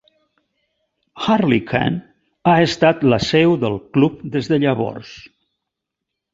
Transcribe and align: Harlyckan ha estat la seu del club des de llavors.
Harlyckan 1.25 1.99
ha 2.49 2.57
estat 2.69 3.05
la 3.15 3.21
seu 3.27 3.55
del 3.67 3.79
club 3.99 4.19
des 4.39 4.53
de 4.55 4.63
llavors. 4.67 5.15